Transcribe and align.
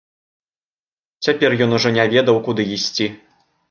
Цяпер 1.27 1.49
ён 1.69 1.79
ужо 1.81 1.89
не 2.01 2.09
ведаў, 2.17 2.35
куды 2.51 2.71
ісці. 2.77 3.05